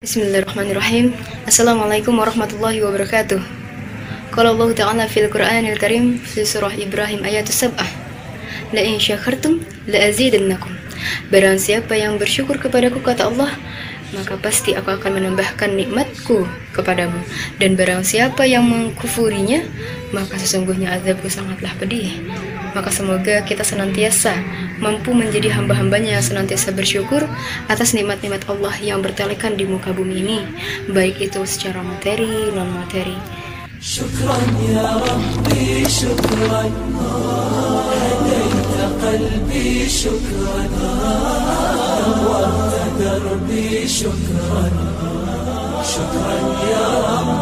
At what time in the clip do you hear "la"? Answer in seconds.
8.72-8.80, 9.84-10.08